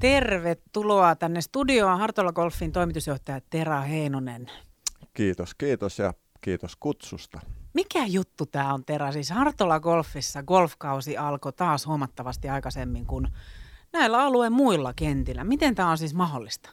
Tervetuloa 0.00 1.16
tänne 1.16 1.40
studioon 1.40 1.98
Hartola 1.98 2.32
Golfin 2.32 2.72
toimitusjohtaja 2.72 3.40
Tera 3.50 3.80
Heinonen. 3.80 4.50
Kiitos, 5.14 5.54
kiitos 5.54 5.98
ja 5.98 6.14
kiitos 6.40 6.76
kutsusta. 6.76 7.40
Mikä 7.74 8.06
juttu 8.06 8.46
tämä 8.46 8.74
on 8.74 8.84
Tera? 8.84 9.12
Siis 9.12 9.30
Hartola 9.30 9.80
Golfissa 9.80 10.42
golfkausi 10.42 11.16
alkoi 11.16 11.52
taas 11.52 11.86
huomattavasti 11.86 12.48
aikaisemmin 12.48 13.06
kuin 13.06 13.28
näillä 13.92 14.22
alueen 14.22 14.52
muilla 14.52 14.92
kentillä. 14.96 15.44
Miten 15.44 15.74
tämä 15.74 15.90
on 15.90 15.98
siis 15.98 16.14
mahdollista? 16.14 16.70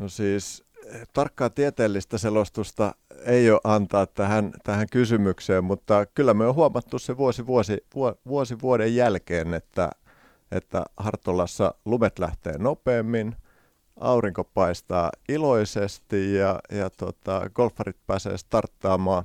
No 0.00 0.08
siis 0.08 0.64
tarkkaa 1.12 1.50
tieteellistä 1.50 2.18
selostusta 2.18 2.94
ei 3.24 3.50
ole 3.50 3.60
antaa 3.64 4.06
tähän, 4.06 4.52
tähän 4.64 4.86
kysymykseen, 4.92 5.64
mutta 5.64 6.06
kyllä 6.06 6.34
me 6.34 6.46
on 6.46 6.54
huomattu 6.54 6.98
se 6.98 7.16
vuosi, 7.16 7.46
vuosi, 7.46 7.78
vuosi 8.26 8.60
vuoden 8.62 8.94
jälkeen, 8.94 9.54
että, 9.54 9.90
että 10.52 10.84
Hartolassa 10.96 11.74
lumet 11.84 12.18
lähtee 12.18 12.58
nopeammin, 12.58 13.36
aurinko 14.00 14.44
paistaa 14.44 15.10
iloisesti 15.28 16.34
ja, 16.34 16.60
ja 16.72 16.90
tota, 16.90 17.50
golfarit 17.54 17.96
pääsee 18.06 18.38
starttaamaan 18.38 19.24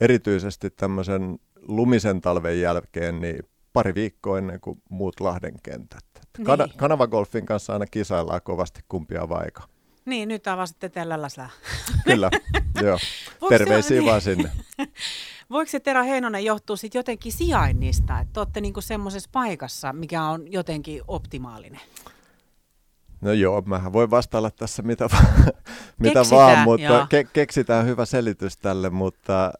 erityisesti 0.00 0.70
tämmöisen 0.70 1.38
lumisen 1.62 2.20
talven 2.20 2.60
jälkeen 2.60 3.20
niin 3.20 3.38
pari 3.72 3.94
viikkoa 3.94 4.38
ennen 4.38 4.60
kuin 4.60 4.82
muut 4.88 5.20
Lahden 5.20 5.54
kentät. 5.62 6.04
Niin. 6.38 6.46
Kan- 6.46 6.70
kanavagolfin 6.76 7.46
kanssa 7.46 7.72
aina 7.72 7.86
kisaillaan 7.86 8.40
kovasti 8.44 8.80
kumpia 8.88 9.28
vaikka. 9.28 9.62
Niin, 10.04 10.28
nyt 10.28 10.46
avasitte 10.46 10.88
tällä 10.88 11.22
läslää. 11.22 11.50
Kyllä, 12.04 12.30
joo. 12.84 12.98
Terveisiä 13.48 13.96
niin. 13.96 14.10
vaan 14.10 14.20
sinne. 14.20 14.50
Voiko 15.54 15.70
se 15.70 15.80
Tera 15.80 16.02
Heinonen 16.02 16.44
johtua 16.44 16.76
sitten 16.76 16.98
jotenkin 16.98 17.32
sijainnista, 17.32 18.20
että 18.20 18.40
olette 18.40 18.60
niinku 18.60 18.80
semmoisessa 18.80 19.30
paikassa, 19.32 19.92
mikä 19.92 20.24
on 20.24 20.52
jotenkin 20.52 21.02
optimaalinen? 21.08 21.80
No 23.20 23.32
joo, 23.32 23.60
mähän 23.60 23.92
voi 23.92 24.10
vastailla 24.10 24.50
tässä 24.50 24.82
mitä, 24.82 25.08
mitä 25.98 26.22
vaan, 26.30 26.58
mutta 26.58 27.04
ke- 27.04 27.28
keksitään 27.32 27.86
hyvä 27.86 28.04
selitys 28.04 28.56
tälle, 28.56 28.90
mutta 28.90 29.52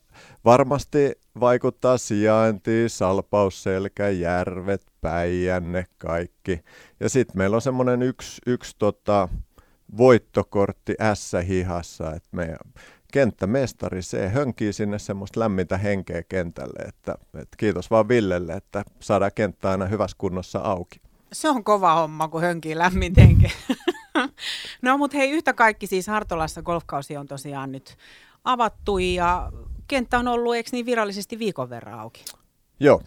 varmasti 0.44 1.12
vaikuttaa 1.40 1.98
sijainti, 1.98 2.88
salpausselkä, 2.88 4.08
järvet, 4.08 4.82
päijänne, 5.00 5.86
kaikki. 5.98 6.60
Ja 7.00 7.08
sitten 7.08 7.38
meillä 7.38 7.56
on 7.56 7.62
semmoinen 7.62 8.02
yksi, 8.02 8.42
yksi 8.46 8.76
tota, 8.78 9.28
voittokortti 9.96 10.94
S-hihassa, 11.14 12.12
että 12.14 12.28
meidän 12.32 12.58
kenttämestari, 13.14 14.02
se 14.02 14.28
hönkii 14.28 14.72
sinne 14.72 14.98
semmoista 14.98 15.40
lämmintä 15.40 15.78
henkeä 15.78 16.22
kentälle, 16.22 16.84
että, 16.88 17.14
että 17.34 17.56
kiitos 17.56 17.90
vaan 17.90 18.08
Villelle, 18.08 18.52
että 18.52 18.84
saadaan 19.00 19.30
kenttä 19.34 19.70
aina 19.70 19.86
hyvässä 19.86 20.16
kunnossa 20.18 20.58
auki. 20.58 21.00
Se 21.32 21.48
on 21.48 21.64
kova 21.64 21.94
homma, 21.94 22.28
kun 22.28 22.40
hönkii 22.40 22.78
lämmin 22.78 23.14
henkeä. 23.16 23.50
no 24.82 24.98
mutta 24.98 25.16
hei, 25.16 25.30
yhtä 25.30 25.52
kaikki 25.52 25.86
siis 25.86 26.06
Hartolassa 26.06 26.62
golfkausi 26.62 27.16
on 27.16 27.26
tosiaan 27.26 27.72
nyt 27.72 27.96
avattu 28.44 28.98
ja 28.98 29.52
kenttä 29.88 30.18
on 30.18 30.28
ollut, 30.28 30.54
eikö 30.54 30.70
niin 30.72 30.86
virallisesti 30.86 31.38
viikon 31.38 31.70
verran 31.70 32.00
auki? 32.00 32.24
Joo, 32.80 33.02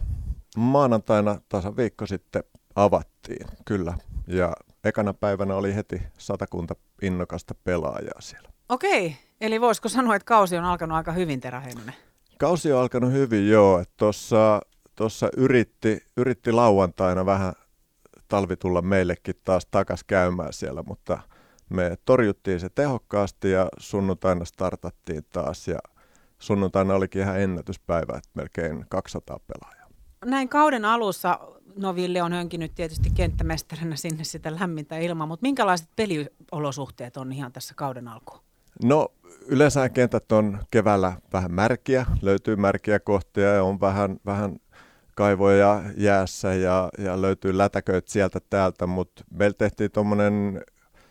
maanantaina 0.57 1.41
tasan 1.49 1.77
viikko 1.77 2.05
sitten 2.05 2.43
avattiin, 2.75 3.47
kyllä. 3.65 3.97
Ja 4.27 4.53
ekana 4.83 5.13
päivänä 5.13 5.55
oli 5.55 5.75
heti 5.75 6.01
satakunta 6.17 6.75
innokasta 7.01 7.55
pelaajaa 7.63 8.21
siellä. 8.21 8.56
Okei, 8.69 9.17
eli 9.41 9.61
voisiko 9.61 9.89
sanoa, 9.89 10.15
että 10.15 10.25
kausi 10.25 10.57
on 10.57 10.65
alkanut 10.65 10.95
aika 10.95 11.11
hyvin 11.11 11.39
teräheinonen? 11.39 11.93
Kausi 12.37 12.71
on 12.71 12.79
alkanut 12.81 13.11
hyvin, 13.11 13.49
joo. 13.49 13.83
Tuossa 14.95 15.29
yritti, 15.37 16.05
yritti 16.17 16.51
lauantaina 16.51 17.25
vähän 17.25 17.53
talvi 18.27 18.57
tulla 18.57 18.81
meillekin 18.81 19.35
taas 19.43 19.65
takas 19.71 20.03
käymään 20.03 20.53
siellä, 20.53 20.83
mutta 20.83 21.19
me 21.69 21.97
torjuttiin 22.05 22.59
se 22.59 22.69
tehokkaasti 22.69 23.51
ja 23.51 23.69
sunnuntaina 23.79 24.45
startattiin 24.45 25.25
taas 25.33 25.67
ja 25.67 25.79
sunnuntaina 26.39 26.93
olikin 26.93 27.21
ihan 27.21 27.41
ennätyspäivä, 27.41 28.17
että 28.17 28.29
melkein 28.33 28.85
200 28.89 29.39
pelaajaa. 29.39 29.87
Näin 30.25 30.49
kauden 30.49 30.85
alussa 30.85 31.39
no 31.75 31.95
Ville 31.95 32.21
on 32.21 32.33
hönkinyt 32.33 32.75
tietysti 32.75 33.09
kenttämestarina 33.09 33.95
sinne 33.95 34.23
sitä 34.23 34.55
lämmintä 34.59 34.97
ilmaa, 34.97 35.27
mutta 35.27 35.43
minkälaiset 35.43 35.89
peliolosuhteet 35.95 37.17
on 37.17 37.33
ihan 37.33 37.51
tässä 37.51 37.73
kauden 37.75 38.07
alkuun? 38.07 38.46
No 38.83 39.07
yleensä 39.47 39.89
kentät 39.89 40.31
on 40.31 40.59
keväällä 40.71 41.13
vähän 41.33 41.51
märkiä, 41.51 42.05
löytyy 42.21 42.55
märkiä 42.55 42.99
kohtia 42.99 43.53
ja 43.53 43.63
on 43.63 43.79
vähän, 43.79 44.17
vähän 44.25 44.57
kaivoja 45.15 45.83
jäässä 45.97 46.53
ja, 46.53 46.89
ja 46.97 47.21
löytyy 47.21 47.57
lätäköitä 47.57 48.11
sieltä 48.11 48.39
täältä, 48.49 48.87
mutta 48.87 49.23
meillä 49.31 49.55
tehtiin 49.57 49.91
tuommoinen 49.91 50.63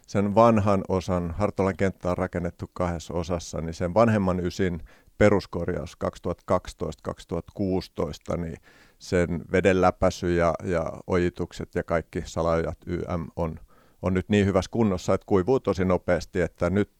sen 0.06 0.34
vanhan 0.34 0.84
osan, 0.88 1.34
Hartolan 1.38 1.76
kenttä 1.76 2.10
on 2.10 2.18
rakennettu 2.18 2.70
kahdessa 2.72 3.14
osassa, 3.14 3.60
niin 3.60 3.74
sen 3.74 3.94
vanhemman 3.94 4.40
ysin 4.40 4.82
peruskorjaus 5.18 5.96
2012-2016, 8.32 8.36
niin 8.36 8.56
sen 8.98 9.44
veden 9.52 9.80
läpäisy 9.80 10.34
ja, 10.34 10.54
ja 10.64 10.92
ojitukset 11.06 11.74
ja 11.74 11.82
kaikki 11.82 12.22
salajat 12.24 12.78
YM 12.86 13.26
on, 13.36 13.60
on 14.02 14.14
nyt 14.14 14.28
niin 14.28 14.46
hyvässä 14.46 14.70
kunnossa, 14.70 15.14
että 15.14 15.26
kuivuu 15.26 15.60
tosi 15.60 15.84
nopeasti, 15.84 16.40
että 16.40 16.70
nyt 16.70 16.90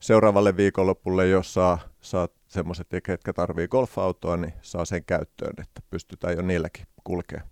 seuraavalle 0.00 0.56
viikonlopulle, 0.56 1.28
jos 1.28 1.54
saa, 1.54 1.78
saa 2.00 2.28
semmoiset, 2.48 2.86
ketkä 3.02 3.32
tarvii 3.32 3.68
golfautoa, 3.68 4.36
niin 4.36 4.52
saa 4.62 4.84
sen 4.84 5.04
käyttöön, 5.04 5.54
että 5.58 5.80
pystytään 5.90 6.36
jo 6.36 6.42
niilläkin 6.42 6.86
kulkemaan. 7.04 7.48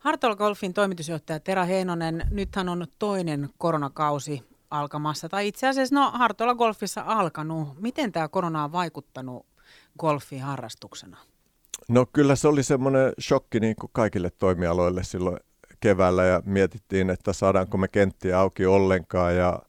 Hartol 0.00 0.34
Golfin 0.34 0.74
toimitusjohtaja 0.74 1.40
Tera 1.40 1.64
Heinonen, 1.64 2.24
nythän 2.30 2.68
on 2.68 2.86
toinen 2.98 3.48
koronakausi 3.58 4.42
alkamassa, 4.70 5.28
tai 5.28 5.48
itse 5.48 5.68
asiassa 5.68 5.94
no 5.94 6.10
Hartola 6.10 6.54
Golfissa 6.54 7.02
alkanut. 7.06 7.80
Miten 7.80 8.12
tämä 8.12 8.28
korona 8.28 8.64
on 8.64 8.72
vaikuttanut 8.72 9.46
golfin 9.98 10.42
harrastuksena? 10.42 11.16
No 11.88 12.06
kyllä 12.12 12.36
se 12.36 12.48
oli 12.48 12.62
semmoinen 12.62 13.12
shokki 13.20 13.60
niin 13.60 13.76
kuin 13.76 13.90
kaikille 13.92 14.30
toimialoille 14.30 15.04
silloin 15.04 15.38
keväällä 15.80 16.24
ja 16.24 16.42
mietittiin, 16.44 17.10
että 17.10 17.32
saadaanko 17.32 17.78
me 17.78 17.88
kenttiä 17.88 18.38
auki 18.38 18.66
ollenkaan 18.66 19.36
ja 19.36 19.62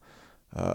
äh, 0.60 0.66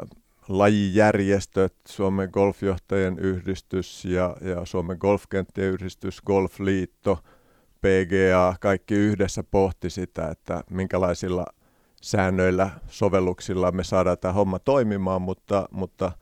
lajijärjestöt, 0.51 1.75
Suomen 1.89 2.29
golfjohtajien 2.33 3.19
yhdistys 3.19 4.05
ja, 4.05 4.37
ja 4.41 4.65
Suomen 4.65 4.97
golfkenttien 5.01 5.69
yhdistys, 5.69 6.23
Golfliitto, 6.23 7.19
PGA, 7.81 8.55
kaikki 8.61 8.95
yhdessä 8.95 9.43
pohti 9.43 9.91
sitä, 9.91 10.29
että 10.29 10.65
minkälaisilla 10.71 11.47
säännöillä, 12.03 12.71
sovelluksilla 12.89 13.73
me 13.73 13.85
saadaan 13.85 14.19
tämä 14.19 14.33
homma 14.33 14.59
toimimaan, 14.59 15.23
mutta, 15.23 15.69
mutta 15.71 16.13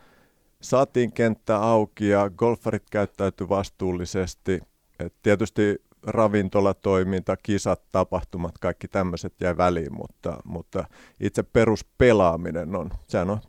saatiin 0.60 1.12
kenttä 1.12 1.56
auki 1.56 2.08
ja 2.08 2.30
golfarit 2.30 2.90
käyttäytyi 2.90 3.48
vastuullisesti. 3.48 4.60
Et 4.98 5.14
tietysti 5.22 5.82
ravintolatoiminta, 6.06 7.36
kisat, 7.36 7.82
tapahtumat, 7.92 8.58
kaikki 8.58 8.88
tämmöiset 8.88 9.34
jäi 9.40 9.56
väliin, 9.56 9.92
mutta, 9.92 10.38
mutta 10.44 10.84
itse 11.20 11.42
peruspelaaminen 11.42 12.76
on, 12.76 12.90
sehän 13.06 13.30
on 13.30 13.40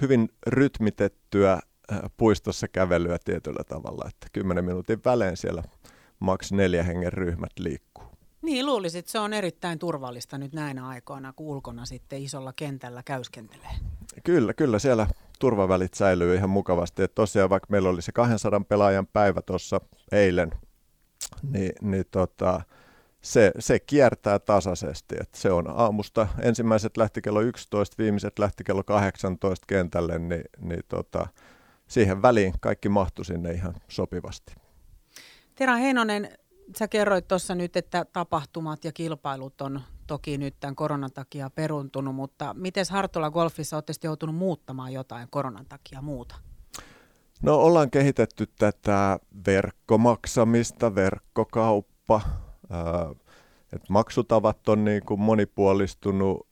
hyvin 0.00 0.28
rytmitettyä 0.46 1.52
äh, 1.52 2.00
puistossa 2.16 2.68
kävelyä 2.68 3.18
tietyllä 3.24 3.64
tavalla, 3.64 4.04
että 4.08 4.26
10 4.32 4.64
minuutin 4.64 5.00
välein 5.04 5.36
siellä 5.36 5.62
maks 6.20 6.52
neljä 6.52 6.82
hengen 6.82 7.12
ryhmät 7.12 7.58
liikkuu. 7.58 8.04
Niin, 8.42 8.66
luulisit, 8.66 8.98
että 8.98 9.12
se 9.12 9.18
on 9.18 9.32
erittäin 9.32 9.78
turvallista 9.78 10.38
nyt 10.38 10.52
näinä 10.52 10.88
aikoina, 10.88 11.32
kun 11.32 11.46
ulkona 11.46 11.86
sitten 11.86 12.22
isolla 12.22 12.52
kentällä 12.52 13.02
käyskentelee. 13.02 13.70
Kyllä, 14.24 14.54
kyllä 14.54 14.78
siellä 14.78 15.06
turvavälit 15.38 15.94
säilyy 15.94 16.34
ihan 16.34 16.50
mukavasti. 16.50 17.02
Et 17.02 17.14
tosiaan 17.14 17.50
vaikka 17.50 17.66
meillä 17.70 17.88
oli 17.88 18.02
se 18.02 18.12
200 18.12 18.60
pelaajan 18.60 19.06
päivä 19.06 19.42
tuossa 19.42 19.80
eilen, 20.12 20.50
niin, 21.42 21.72
niin 21.82 22.04
tota, 22.10 22.60
se, 23.26 23.52
se 23.58 23.78
kiertää 23.78 24.38
tasaisesti. 24.38 25.16
Et 25.20 25.34
se 25.34 25.50
on 25.50 25.64
aamusta, 25.80 26.28
ensimmäiset 26.42 26.96
lähti 26.96 27.22
kello 27.22 27.40
11, 27.40 27.94
viimeiset 27.98 28.38
lähti 28.38 28.64
kello 28.64 28.82
18 28.82 29.64
kentälle, 29.66 30.18
niin, 30.18 30.44
niin 30.60 30.82
tota, 30.88 31.26
siihen 31.86 32.22
väliin 32.22 32.54
kaikki 32.60 32.88
mahtui 32.88 33.24
sinne 33.24 33.50
ihan 33.50 33.74
sopivasti. 33.88 34.54
Tera 35.54 35.76
Heinonen, 35.76 36.28
sä 36.78 36.88
kerroit 36.88 37.28
tuossa 37.28 37.54
nyt, 37.54 37.76
että 37.76 38.04
tapahtumat 38.12 38.84
ja 38.84 38.92
kilpailut 38.92 39.60
on 39.60 39.80
toki 40.06 40.38
nyt 40.38 40.54
tämän 40.60 40.76
koronan 40.76 41.12
takia 41.12 41.50
peruntunut, 41.50 42.14
mutta 42.14 42.54
miten 42.54 42.84
Hartola 42.90 43.30
Golfissa 43.30 43.76
olette 43.76 43.92
joutunut 44.04 44.36
muuttamaan 44.36 44.92
jotain 44.92 45.28
koronan 45.30 45.66
takia 45.68 46.02
muuta? 46.02 46.34
No 47.42 47.56
ollaan 47.56 47.90
kehitetty 47.90 48.46
tätä 48.58 49.18
verkkomaksamista, 49.46 50.94
verkkokauppa, 50.94 52.20
et 53.72 53.88
maksutavat 53.88 54.68
on 54.68 54.84
niin 54.84 55.02
kuin 55.02 55.20
monipuolistunut. 55.20 56.46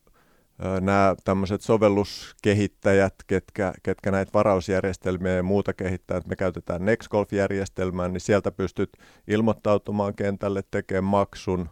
Nämä 0.81 1.14
tämmöiset 1.25 1.62
sovelluskehittäjät, 1.62 3.14
ketkä, 3.26 3.72
ketkä 3.82 4.11
näitä 4.11 4.31
varausjärjestelmiä 4.34 5.32
ja 5.32 5.43
muuta 5.43 5.72
kehittää, 5.72 6.16
että 6.16 6.28
me 6.28 6.37
käytetään 6.37 6.84
Nextgolf-järjestelmää, 6.84 8.08
niin 8.08 8.20
sieltä 8.20 8.52
pystyt 8.52 8.90
ilmoittautumaan 9.28 10.14
kentälle, 10.14 10.62
tekemään 10.70 11.05
maksun 11.05 11.69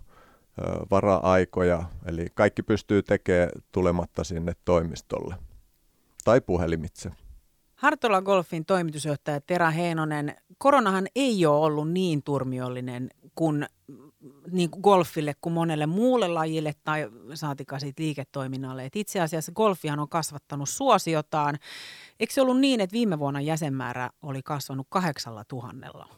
vara-aikoja, 0.90 1.84
eli 2.06 2.26
kaikki 2.34 2.62
pystyy 2.62 3.02
tekemään 3.02 3.50
tulematta 3.72 4.24
sinne 4.24 4.52
toimistolle 4.64 5.34
tai 6.24 6.40
puhelimitse. 6.40 7.10
Hartola 7.82 8.22
Golfin 8.22 8.64
toimitusjohtaja 8.64 9.40
Tera 9.40 9.70
Heinonen, 9.70 10.36
koronahan 10.58 11.06
ei 11.16 11.46
ole 11.46 11.64
ollut 11.64 11.90
niin 11.90 12.22
turmiollinen 12.22 13.10
kuin, 13.34 13.66
niin 14.50 14.70
kuin 14.70 14.80
golfille 14.80 15.34
kuin 15.40 15.52
monelle 15.52 15.86
muulle 15.86 16.28
lajille 16.28 16.74
tai 16.84 17.10
saatika 17.34 17.78
siitä 17.78 18.02
liiketoiminnalle. 18.02 18.84
Et 18.84 18.96
itse 18.96 19.20
asiassa 19.20 19.52
golfihan 19.52 19.98
on 19.98 20.08
kasvattanut 20.08 20.68
suosiotaan. 20.68 21.58
Eikö 22.20 22.32
se 22.32 22.42
ollut 22.42 22.60
niin, 22.60 22.80
että 22.80 22.94
viime 22.94 23.18
vuonna 23.18 23.40
jäsenmäärä 23.40 24.10
oli 24.22 24.40
kasvanut 24.44 24.86
kahdeksalla 24.90 25.44
tuhannella? 25.48 26.08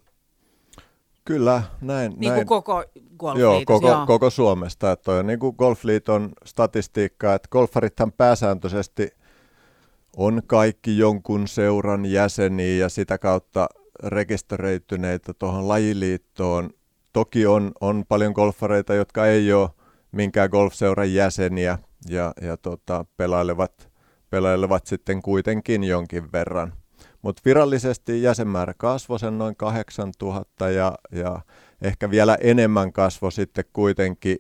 Kyllä, 1.25 1.63
näin. 1.81 2.13
Niin 2.17 2.21
näin. 2.21 2.35
kuin 2.35 2.47
koko 2.47 2.85
golfliitos, 3.19 3.41
joo, 3.41 3.63
koko, 3.67 3.89
joo. 3.89 4.07
koko 4.07 4.31
Suomesta. 4.31 4.93
Että 4.93 5.13
on 5.13 5.27
niin 5.27 5.39
kuin 5.39 5.55
Golfliiton 5.59 6.33
statistiikka, 6.45 7.35
että 7.35 7.49
golfarithan 7.49 8.13
pääsääntöisesti 8.13 9.24
on 10.17 10.43
kaikki 10.47 10.99
jonkun 10.99 11.49
seuran 11.49 12.07
jäseniä 12.07 12.77
ja 12.77 12.89
sitä 12.89 13.19
kautta 13.19 13.69
rekisteröityneitä 14.03 15.35
tuohon 15.35 15.69
lajiliittoon. 15.69 16.71
Toki 17.13 17.47
on, 17.47 17.73
on 17.81 18.05
paljon 18.09 18.33
golfareita, 18.33 18.95
jotka 18.95 19.27
ei 19.27 19.53
ole 19.53 19.71
minkään 20.13 20.51
golfseuran 20.51 21.15
jäseniä 21.15 21.79
ja, 22.09 22.33
ja 22.41 22.57
tota, 22.57 23.05
pelailevat, 23.17 23.89
pelailevat 24.31 24.87
sitten 24.87 25.23
kuitenkin 25.23 25.85
jonkin 25.85 26.33
verran– 26.33 26.73
mutta 27.25 27.43
virallisesti 27.45 28.23
jäsenmäärä 28.23 28.75
kasvoi 28.77 29.19
sen 29.19 29.39
noin 29.39 29.57
8000 29.57 30.71
ja, 30.71 30.95
ja 31.13 31.41
ehkä 31.83 32.11
vielä 32.11 32.39
enemmän 32.41 32.93
kasvoi 32.93 33.33
sitten 33.33 33.65
kuitenkin 33.73 34.39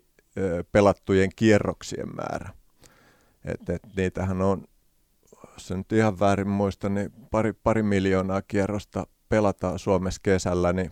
pelattujen 0.73 1.31
kierroksien 1.37 2.09
määrä. 2.17 2.50
Et, 3.44 3.71
et 3.71 3.82
niitähän 3.97 4.43
on, 4.43 4.65
se 5.56 5.76
nyt 5.76 5.92
ihan 5.92 6.20
väärin 6.20 6.48
muista, 6.48 6.88
niin 6.88 7.12
pari, 7.30 7.52
pari 7.52 7.82
miljoonaa 7.82 8.42
kierrosta 8.42 9.06
pelataan 9.28 9.78
Suomessa 9.78 10.20
kesällä, 10.22 10.72
niin 10.72 10.90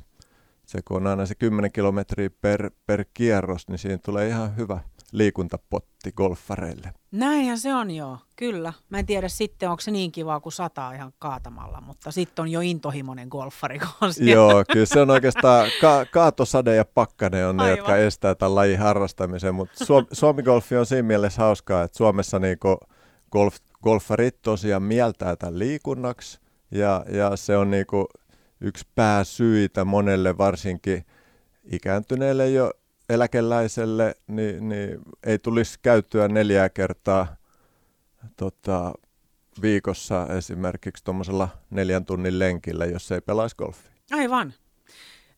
se 0.67 0.83
kun 0.85 0.97
on 0.97 1.07
aina 1.07 1.27
se 1.27 1.35
10 1.35 1.73
kilometriä 1.73 2.31
per, 2.41 2.71
per 2.87 3.05
kierros, 3.15 3.69
niin 3.69 3.79
siinä 3.79 3.99
tulee 3.99 4.29
ihan 4.29 4.57
hyvä 4.57 4.81
liikuntapotti 5.13 6.13
golfareille. 6.17 6.93
Näinhän 7.11 7.59
se 7.59 7.75
on 7.75 7.91
joo, 7.91 8.19
kyllä. 8.37 8.73
Mä 8.89 8.99
en 8.99 9.07
tiedä 9.07 9.29
sitten, 9.29 9.71
onko 9.71 9.81
se 9.81 9.91
niin 9.91 10.13
kivaa 10.13 10.41
kuin 10.41 10.53
sataa 10.53 10.93
ihan 10.93 11.13
kaatamalla, 11.19 11.81
mutta 11.81 12.11
sitten 12.11 12.43
on 12.43 12.49
jo 12.49 12.61
intohimoinen 12.61 13.29
golfari. 13.29 13.81
Joo, 14.21 14.65
kyllä 14.73 14.87
se 14.87 15.01
on 15.01 15.11
oikeastaan, 15.11 15.69
ka- 15.81 16.07
kaatosade 16.13 16.77
ja 16.77 16.85
pakkane 16.85 17.47
on 17.47 17.57
ne, 17.57 17.63
Aivan. 17.63 17.79
jotka 17.79 17.97
estää 17.97 18.35
tämän 18.35 18.55
lajin 18.55 18.79
harrastamisen, 18.79 19.55
mutta 19.55 19.85
Suom- 19.85 20.07
Suomi-golfi 20.13 20.77
on 20.77 20.87
siinä 20.87 21.03
mielessä 21.07 21.43
hauskaa, 21.43 21.83
että 21.83 21.97
Suomessa 21.97 22.39
niinku 22.39 22.79
golf, 23.33 23.57
golfarit 23.83 24.43
tosiaan 24.43 24.83
mieltää 24.83 25.37
tämän 25.37 25.59
liikunnaksi 25.59 26.41
ja, 26.71 27.05
ja 27.09 27.37
se 27.37 27.57
on 27.57 27.71
niinku 27.71 28.09
yksi 28.61 28.87
pääsyitä 28.95 29.85
monelle 29.85 30.39
varsinkin 30.39 31.05
ikääntyneelle 31.65 32.51
jo 32.51 32.73
eläkeläiselle 33.09 34.15
niin, 34.27 34.69
niin 34.69 34.99
ei 35.27 35.39
tulisi 35.39 35.79
käyttöä 35.83 36.29
neljää 36.29 36.69
kertaa 36.69 37.37
tota, 38.37 38.93
viikossa 39.63 40.27
esimerkiksi 40.37 41.05
tuommoisella 41.05 41.49
neljän 41.71 42.05
tunnin 42.05 42.39
lenkillä, 42.39 42.85
jos 42.85 43.13
ei 43.13 43.21
pelaisi 43.21 43.57
golfia. 43.57 43.91
Aivan. 44.13 44.55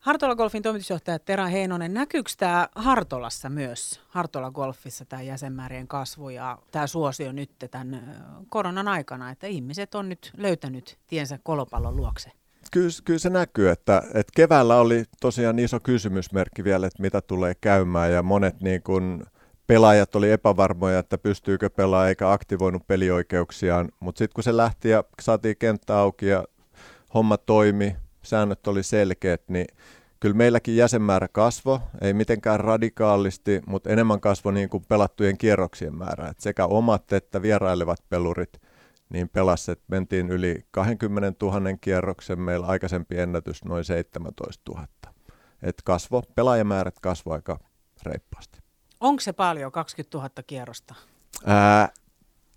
Hartola 0.05 0.35
Golfin 0.37 0.63
toimitusjohtaja 0.63 1.19
Tera 1.19 1.47
Heinonen, 1.47 1.95
näkyykö 1.95 2.31
tämä 2.39 2.69
Hartolassa 2.75 3.49
myös, 3.49 4.01
Hartola 4.09 4.51
Golfissa 4.51 5.05
tämä 5.05 5.23
jäsenmäärien 5.23 5.89
kasvu 5.89 6.29
ja 6.29 6.59
tämä 6.71 6.87
suosio 6.87 7.33
nyt 7.33 7.51
tämän 7.71 8.25
koronan 8.49 8.89
aikana, 8.89 9.31
että 9.31 9.47
ihmiset 9.47 9.95
on 9.95 10.09
nyt 10.09 10.33
löytänyt 10.37 10.99
tiensä 11.07 11.39
kolopallon 11.43 11.97
luokse? 11.97 12.31
kyllä, 12.73 12.91
kyllä 13.05 13.19
se 13.19 13.31
näkyy, 13.31 13.71
että, 13.71 14.03
että 14.15 14.33
keväällä 14.37 14.77
oli 14.77 15.05
tosiaan 15.21 15.59
iso 15.59 15.81
kysymysmerkki 15.81 16.65
vielä, 16.65 16.87
että 16.87 17.03
mitä 17.03 17.21
tulee 17.21 17.55
käymään 17.61 18.13
ja 18.13 18.23
monet 18.23 18.61
niin 18.61 18.83
kuin, 18.83 19.25
pelaajat 19.67 20.17
oli 20.17 20.31
epävarmoja, 20.31 20.99
että 20.99 21.19
pystyykö 21.19 21.71
pelaamaan 21.71 22.09
eikä 22.09 22.33
aktivoinut 22.33 22.87
pelioikeuksiaan, 22.87 23.89
mutta 24.01 24.19
sitten 24.19 24.35
kun 24.35 24.45
se 24.45 24.57
lähti 24.57 24.89
ja 24.89 25.05
saatiin 25.23 25.57
kenttä 25.59 25.99
auki 25.99 26.27
ja 26.27 26.45
homma 27.15 27.37
toimi, 27.37 27.97
säännöt 28.25 28.67
oli 28.67 28.83
selkeät, 28.83 29.43
niin 29.49 29.67
kyllä 30.21 30.37
meilläkin 30.37 30.77
jäsenmäärä 30.77 31.29
kasvo, 31.29 31.81
ei 32.01 32.13
mitenkään 32.13 32.61
radikaalisti, 32.61 33.63
mutta 33.67 33.91
enemmän 33.91 34.21
kasvo 34.21 34.51
niin 34.51 34.69
kuin 34.69 34.85
pelattujen 34.89 35.39
kierroksien 35.39 35.95
määrä. 35.95 36.29
Et 36.29 36.41
sekä 36.41 36.67
omat 36.67 37.13
että 37.13 37.43
vierailevat 37.43 37.99
pelurit 38.09 38.61
niin 39.09 39.29
pelasi, 39.29 39.73
että 39.73 39.85
mentiin 39.89 40.31
yli 40.31 40.67
20 40.71 41.47
000 41.47 41.61
kierroksen, 41.81 42.41
meillä 42.41 42.67
aikaisempi 42.67 43.19
ennätys 43.19 43.65
noin 43.65 43.85
17 43.85 44.73
000. 44.73 44.87
Et 45.63 45.83
kasvo, 45.85 46.23
pelaajamäärät 46.35 47.01
kasvoi 47.01 47.35
aika 47.35 47.59
reippaasti. 48.03 48.59
Onko 49.01 49.21
se 49.21 49.33
paljon, 49.33 49.73
20 49.73 50.19
000 50.19 50.31
kierrosta? 50.47 50.95
Ää, 51.47 51.89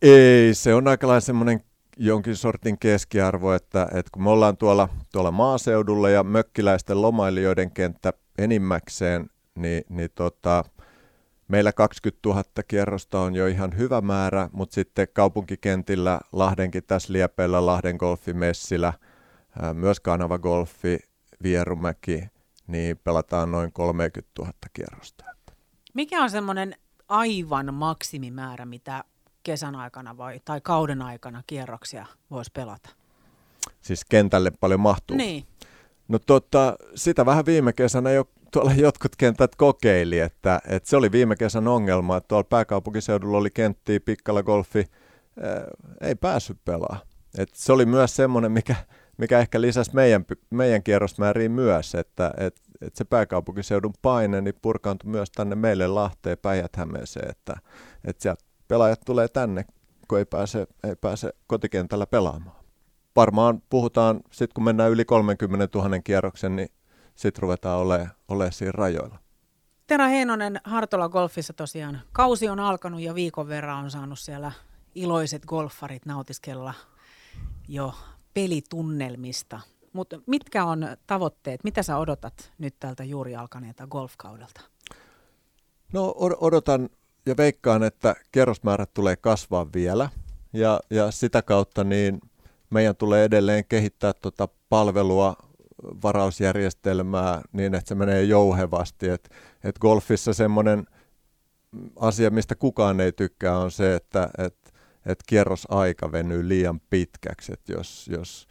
ei, 0.01 0.53
se 0.53 0.73
on 0.73 0.87
aika 0.87 1.07
lailla 1.07 1.19
semmoinen 1.19 1.63
jonkin 1.97 2.35
sortin 2.35 2.79
keskiarvo, 2.79 3.53
että, 3.53 3.83
että 3.83 4.09
kun 4.11 4.23
me 4.23 4.29
ollaan 4.29 4.57
tuolla, 4.57 4.89
tuolla 5.11 5.31
maaseudulla 5.31 6.09
ja 6.09 6.23
mökkiläisten 6.23 7.01
lomailijoiden 7.01 7.71
kenttä 7.71 8.13
enimmäkseen, 8.37 9.29
niin, 9.55 9.83
niin 9.89 10.09
tota, 10.15 10.63
Meillä 11.47 11.73
20 11.73 12.29
000 12.29 12.43
kierrosta 12.67 13.19
on 13.19 13.35
jo 13.35 13.47
ihan 13.47 13.77
hyvä 13.77 14.01
määrä, 14.01 14.49
mutta 14.51 14.73
sitten 14.73 15.07
kaupunkikentillä, 15.13 16.19
Lahdenkin 16.31 16.83
tässä 16.83 17.13
Liepeillä, 17.13 17.65
Lahden 17.65 17.95
golfimessillä, 17.95 18.93
myös 19.73 19.99
Kanava 19.99 20.37
Golfi, 20.37 20.99
Vierumäki, 21.43 22.23
niin 22.67 22.97
pelataan 22.97 23.51
noin 23.51 23.71
30 23.73 24.31
000 24.39 24.53
kierrosta. 24.73 25.23
Mikä 25.93 26.23
on 26.23 26.29
semmoinen 26.29 26.75
aivan 27.09 27.73
maksimimäärä, 27.73 28.65
mitä 28.65 29.03
kesän 29.47 29.75
aikana 29.75 30.17
vai, 30.17 30.39
tai 30.45 30.61
kauden 30.61 31.01
aikana 31.01 31.43
kierroksia 31.47 32.05
voisi 32.31 32.51
pelata? 32.53 32.89
Siis 33.81 34.05
kentälle 34.05 34.51
paljon 34.59 34.79
mahtuu? 34.79 35.17
Niin. 35.17 35.45
No 36.07 36.19
tota, 36.19 36.77
sitä 36.95 37.25
vähän 37.25 37.45
viime 37.45 37.73
kesänä 37.73 38.11
jo 38.11 38.29
tuolla 38.51 38.73
jotkut 38.73 39.15
kentät 39.15 39.55
kokeili, 39.55 40.19
että, 40.19 40.61
että 40.67 40.89
se 40.89 40.97
oli 40.97 41.11
viime 41.11 41.35
kesän 41.35 41.67
ongelma, 41.67 42.17
että 42.17 42.27
tuolla 42.27 42.43
pääkaupunkiseudulla 42.43 43.37
oli 43.37 43.49
kenttiä, 43.49 43.99
pikkala 43.99 44.43
golfi, 44.43 44.85
ää, 45.43 45.67
ei 46.01 46.15
päässyt 46.15 46.57
pelaamaan. 46.65 47.07
Et 47.37 47.49
se 47.53 47.73
oli 47.73 47.85
myös 47.85 48.15
semmoinen, 48.15 48.51
mikä, 48.51 48.75
mikä 49.17 49.39
ehkä 49.39 49.61
lisäsi 49.61 49.91
meidän, 49.93 50.25
meidän 50.49 50.83
kierrosmääriin 50.83 51.51
myös, 51.51 51.95
että 51.95 52.33
et, 52.37 52.61
et 52.81 52.95
se 52.95 53.03
pääkaupunkiseudun 53.05 53.93
paine 54.01 54.41
niin 54.41 54.55
purkaantui 54.61 55.11
myös 55.11 55.31
tänne 55.31 55.55
meille 55.55 55.87
Lahteen, 55.87 56.37
päijät 56.37 56.77
että, 57.29 57.55
että 58.05 58.23
sieltä 58.23 58.46
pelaajat 58.67 59.01
tulee 59.05 59.27
tänne, 59.27 59.65
kun 60.07 60.17
ei 60.19 60.25
pääse, 60.25 60.67
ei 60.83 60.95
pääse 60.95 61.33
kotikentällä 61.47 62.07
pelaamaan. 62.07 62.55
Varmaan 63.15 63.61
puhutaan, 63.69 64.19
sitten 64.31 64.53
kun 64.55 64.63
mennään 64.63 64.91
yli 64.91 65.05
30 65.05 65.79
000 65.79 65.99
kierroksen, 65.99 66.55
niin 66.55 66.69
sitten 67.15 67.41
ruvetaan 67.41 67.79
olemaan 67.79 68.09
ole 68.27 68.51
siinä 68.51 68.71
rajoilla. 68.71 69.19
Tera 69.87 70.07
Heinonen 70.07 70.61
Hartola 70.63 71.09
Golfissa 71.09 71.53
tosiaan. 71.53 72.01
Kausi 72.11 72.49
on 72.49 72.59
alkanut 72.59 73.01
ja 73.01 73.15
viikon 73.15 73.47
verran 73.47 73.83
on 73.83 73.91
saanut 73.91 74.19
siellä 74.19 74.51
iloiset 74.95 75.45
golfarit 75.45 76.05
nautiskella 76.05 76.73
jo 77.67 77.93
pelitunnelmista. 78.33 79.59
Mutta 79.93 80.19
mitkä 80.25 80.65
on 80.65 80.97
tavoitteet? 81.07 81.63
Mitä 81.63 81.83
sä 81.83 81.97
odotat 81.97 82.51
nyt 82.57 82.75
tältä 82.79 83.03
juuri 83.03 83.35
alkaneelta 83.35 83.87
golfkaudelta? 83.87 84.61
No 85.93 86.15
odotan 86.17 86.89
ja 87.27 87.37
veikkaan, 87.37 87.83
että 87.83 88.15
kerrosmäärät 88.31 88.93
tulee 88.93 89.15
kasvaa 89.15 89.67
vielä 89.73 90.09
ja, 90.53 90.79
ja 90.89 91.11
sitä 91.11 91.41
kautta 91.41 91.83
niin 91.83 92.19
meidän 92.69 92.95
tulee 92.95 93.23
edelleen 93.23 93.65
kehittää 93.65 94.13
tuota 94.13 94.47
palvelua 94.69 95.35
varausjärjestelmää 96.03 97.41
niin, 97.51 97.75
että 97.75 97.89
se 97.89 97.95
menee 97.95 98.23
jouhevasti. 98.23 99.09
Et, 99.09 99.29
et 99.63 99.79
golfissa 99.79 100.33
semmoinen 100.33 100.85
asia, 101.95 102.29
mistä 102.29 102.55
kukaan 102.55 102.99
ei 102.99 103.11
tykkää, 103.11 103.57
on 103.57 103.71
se, 103.71 103.95
että 103.95 104.29
et, 104.37 104.73
et 105.05 105.19
kierrosaika 105.27 106.11
venyy 106.11 106.47
liian 106.47 106.79
pitkäksi. 106.89 107.53
Et 107.53 107.69
jos, 107.69 108.07
jos 108.11 108.47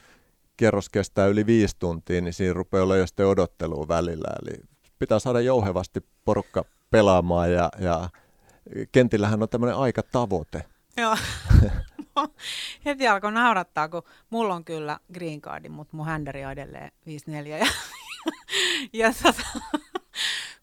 kierros 0.57 0.89
kestää 0.89 1.27
yli 1.27 1.47
viisi 1.47 1.77
tuntia, 1.79 2.21
niin 2.21 2.33
siinä 2.33 2.53
rupeaa 2.53 2.83
olla 2.83 2.97
jo 2.97 3.07
sitten 3.07 3.27
odottelua 3.27 3.89
välillä. 3.89 4.29
Eli 4.43 4.55
pitää 4.99 5.19
saada 5.19 5.41
jouhevasti 5.41 6.01
porukka 6.25 6.65
pelaamaan 6.91 7.53
ja, 7.53 7.69
ja 7.79 8.09
kentillähän 8.93 9.43
on 9.43 9.49
tämmöinen 9.49 9.77
aikatavoite. 9.77 10.65
Joo. 10.97 11.17
heti 12.85 13.09
alkoi 13.09 13.33
naurattaa, 13.33 13.89
kun 13.89 14.03
mulla 14.31 14.55
on 14.55 14.65
kyllä 14.65 14.99
green 15.15 15.41
cardi, 15.41 15.69
mutta 15.69 15.97
mun 15.97 16.07
händeri 16.07 16.45
on 16.45 16.53
edelleen 16.53 16.93
54. 17.07 17.59
Ja, 17.59 17.67
ja 19.07 19.13
tota, 19.23 19.61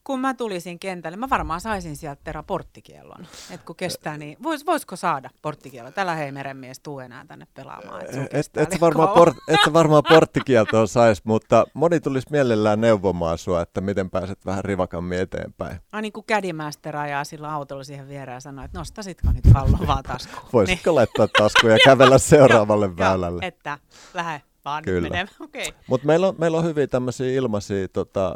kun 0.04 0.20
mä 0.20 0.34
tulisin 0.34 0.80
kentälle, 0.80 1.18
mä 1.18 1.30
varmaan 1.30 1.62
saisin 1.62 1.98
sieltä 1.98 2.22
Tera 2.24 2.44
porttikiellon. 2.44 3.28
Että 3.52 3.66
kun 3.66 3.76
kestää, 3.76 4.18
niin 4.18 4.38
vois, 4.44 4.66
voisiko 4.66 4.96
saada 4.96 5.30
porttikiellon? 5.42 5.94
Tällä 5.94 6.16
hei 6.16 6.32
merenmies 6.32 6.80
tuu 6.80 7.00
enää 7.00 7.26
tänne 7.28 7.48
pelaamaan. 7.54 8.02
Et, 8.02 8.34
et, 8.34 8.74
et, 8.74 8.82
varmaan 8.82 9.10
port, 9.10 9.36
et 9.48 9.74
varmaan 9.74 10.04
porttikieltoa 10.10 10.88
saisi, 10.88 11.22
mutta 11.26 11.66
moni 11.74 12.00
tulisi 12.00 12.28
mielellään 12.32 12.82
neuvomaan 12.82 13.38
sua, 13.38 13.62
että 13.62 13.82
miten 13.82 14.10
pääset 14.10 14.46
vähän 14.46 14.66
rivakammin 14.66 15.20
eteenpäin. 15.20 15.80
Ai 15.92 16.02
niin 16.02 16.14
kuin 16.14 16.26
Caddymaster 16.26 16.98
ajaa 16.98 17.24
sillä 17.24 17.54
autolla 17.54 17.84
siihen 17.84 18.10
viereen 18.10 18.36
ja 18.36 18.40
sanoo, 18.40 18.66
että 18.66 18.78
nostasitko 18.78 19.32
nyt 19.32 19.54
pallon 19.54 19.88
vaan 19.88 20.04
taskuun. 20.04 20.50
Voisitko 20.54 20.90
niin. 20.90 20.96
laittaa 20.96 21.28
taskuun 21.38 21.72
ja 21.72 21.78
kävellä 21.86 22.18
seuraavalle 22.18 22.98
väylälle? 22.98 23.46
että 23.46 23.78
lähde 24.14 24.42
vaan 24.66 24.84
Kyllä. 24.84 25.10
Okay. 25.40 25.66
Mutta 25.88 26.08
meillä 26.08 26.28
on, 26.28 26.36
meillä 26.38 26.58
on 26.58 26.64
hyvin 26.64 26.90
tämmöisiä 26.90 27.32
ilmaisia 27.32 27.88
tota, 27.88 28.36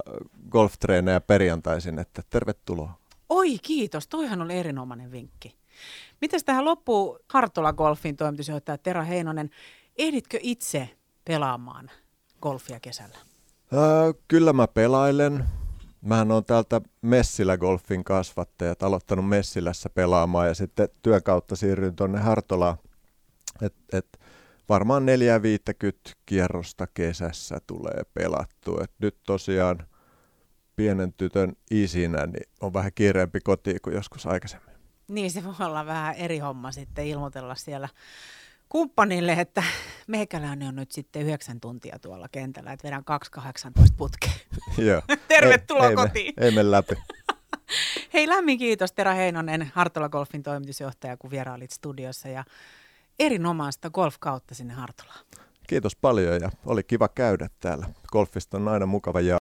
golftreenejä 0.49 1.21
perjantaisin, 1.21 1.99
että 1.99 2.21
tervetuloa. 2.29 2.93
Oi 3.29 3.57
kiitos, 3.61 4.07
toihan 4.07 4.41
oli 4.41 4.53
erinomainen 4.53 5.11
vinkki. 5.11 5.57
Miten 6.21 6.39
tähän 6.45 6.65
loppuu 6.65 7.19
Hartola 7.29 7.73
Golfin 7.73 8.17
toimitusjohtaja 8.17 8.77
Tera 8.77 9.03
Heinonen? 9.03 9.49
Ehditkö 9.97 10.39
itse 10.41 10.89
pelaamaan 11.25 11.91
golfia 12.41 12.79
kesällä? 12.79 13.17
Öö, 13.73 14.13
kyllä 14.27 14.53
mä 14.53 14.67
pelailen. 14.67 15.45
Mähän 16.01 16.31
on 16.31 16.45
täältä 16.45 16.81
Messilä 17.01 17.57
Golfin 17.57 18.03
kasvattajat 18.03 18.83
aloittanut 18.83 19.29
Messilässä 19.29 19.89
pelaamaan 19.89 20.47
ja 20.47 20.53
sitten 20.53 20.89
työn 21.01 21.23
kautta 21.23 21.55
siirryin 21.55 21.95
tuonne 21.95 22.19
Hartolaan. 22.19 22.77
Et, 23.61 23.73
et, 23.93 24.19
varmaan 24.69 25.05
450 25.05 26.11
kierrosta 26.25 26.87
kesässä 26.93 27.57
tulee 27.67 28.01
pelattu. 28.13 28.79
Et 28.83 28.91
nyt 28.99 29.17
tosiaan 29.25 29.87
pienen 30.75 31.13
tytön 31.13 31.53
isinä 31.71 32.25
niin 32.25 32.49
on 32.61 32.73
vähän 32.73 32.91
kiireempi 32.95 33.39
kotiin 33.39 33.79
kuin 33.81 33.95
joskus 33.95 34.25
aikaisemmin. 34.25 34.75
Niin, 35.07 35.31
se 35.31 35.43
voi 35.43 35.53
olla 35.59 35.85
vähän 35.85 36.15
eri 36.15 36.39
homma 36.39 36.71
sitten 36.71 37.07
ilmoitella 37.07 37.55
siellä 37.55 37.89
kumppanille, 38.69 39.33
että 39.33 39.63
meikäläinen 40.07 40.67
on 40.67 40.75
nyt 40.75 40.91
sitten 40.91 41.21
yhdeksän 41.21 41.59
tuntia 41.59 41.99
tuolla 41.99 42.27
kentällä, 42.31 42.71
että 42.71 42.87
vedän 42.87 43.03
2.18 43.37 43.93
putkeen. 43.97 44.33
Joo. 44.77 45.01
Tervetuloa 45.27 45.89
ei, 45.89 45.95
kotiin. 45.95 46.33
Ei, 46.37 46.45
ei 46.45 46.51
mene 46.51 46.71
läpi. 46.71 46.95
Hei, 48.13 48.27
lämmin 48.27 48.57
kiitos 48.57 48.91
Tera 48.91 49.13
Heinonen, 49.13 49.71
Hartola 49.73 50.09
Golfin 50.09 50.43
toimitusjohtaja, 50.43 51.17
kun 51.17 51.31
vierailit 51.31 51.71
studiossa 51.71 52.27
ja 52.27 52.43
erinomaista 53.19 53.89
golfkautta 53.89 54.55
sinne 54.55 54.73
Hartolaan. 54.73 55.25
Kiitos 55.67 55.95
paljon 55.95 56.41
ja 56.41 56.49
oli 56.65 56.83
kiva 56.83 57.07
käydä 57.07 57.49
täällä. 57.59 57.89
Golfista 58.11 58.57
on 58.57 58.67
aina 58.67 58.85
mukava 58.85 59.21
ja 59.21 59.35